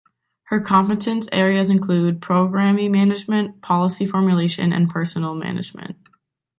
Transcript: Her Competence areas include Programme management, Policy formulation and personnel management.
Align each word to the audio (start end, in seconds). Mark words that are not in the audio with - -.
Her 0.45 0.59
Competence 0.59 1.27
areas 1.31 1.69
include 1.69 2.23
Programme 2.23 2.91
management, 2.91 3.61
Policy 3.61 4.07
formulation 4.07 4.73
and 4.73 4.89
personnel 4.89 5.35
management. 5.35 5.95